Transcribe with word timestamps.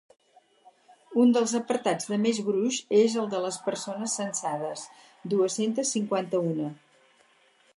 Un 1.23 1.33
dels 1.35 1.51
apartats 1.59 2.09
de 2.13 2.17
més 2.23 2.39
gruix 2.47 2.79
és 3.01 3.17
el 3.25 3.29
de 3.35 3.41
persones 3.67 4.17
cessades, 4.21 4.87
dues-centes 5.35 5.93
cinquanta-u. 5.99 6.57